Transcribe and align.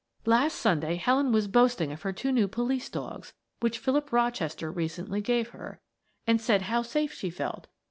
"Last 0.25 0.55
Sunday 0.57 0.95
Helen 0.95 1.31
was 1.31 1.47
boasting 1.47 1.91
of 1.91 2.01
her 2.01 2.11
two 2.11 2.31
new 2.31 2.47
police 2.47 2.89
dogs 2.89 3.33
which 3.59 3.77
Philip 3.77 4.11
Rochester 4.11 4.71
recently 4.71 5.21
gave 5.21 5.49
her, 5.49 5.79
and 6.25 6.41
said 6.41 6.63
how 6.63 6.81
safe 6.81 7.13
she 7.13 7.29
felt. 7.29 7.67